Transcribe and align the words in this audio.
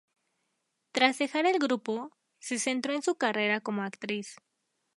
Tras 0.93 1.19
dejar 1.19 1.45
el 1.45 1.59
grupo, 1.59 2.09
se 2.39 2.57
centró 2.57 2.91
en 2.93 3.03
su 3.03 3.17
carrera 3.17 3.61
como 3.61 3.83
actriz. 3.83 4.37